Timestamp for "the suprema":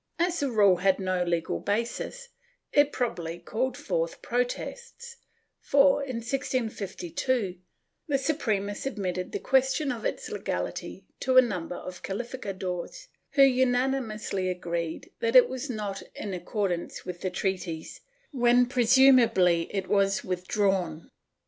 8.07-8.73